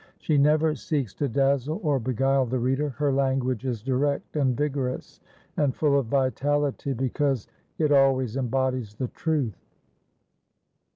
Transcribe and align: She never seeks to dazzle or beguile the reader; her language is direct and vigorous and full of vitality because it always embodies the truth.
She 0.17 0.39
never 0.39 0.73
seeks 0.73 1.13
to 1.13 1.27
dazzle 1.29 1.79
or 1.83 1.99
beguile 1.99 2.47
the 2.47 2.57
reader; 2.57 2.89
her 2.89 3.13
language 3.13 3.65
is 3.67 3.83
direct 3.83 4.35
and 4.35 4.57
vigorous 4.57 5.19
and 5.57 5.75
full 5.75 5.99
of 5.99 6.07
vitality 6.07 6.93
because 6.93 7.47
it 7.77 7.91
always 7.91 8.35
embodies 8.35 8.95
the 8.95 9.09
truth. 9.09 9.63